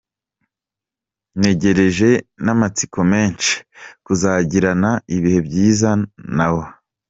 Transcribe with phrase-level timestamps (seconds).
[1.39, 2.09] Ntegereje
[2.45, 3.53] n’amatsiko menshi
[4.05, 5.89] kuzagirana ibihe byiza
[6.37, 6.63] na bo.